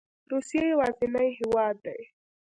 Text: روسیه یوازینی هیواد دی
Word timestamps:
روسیه 0.31 0.63
یوازینی 0.73 1.29
هیواد 1.39 1.75
دی 1.85 2.01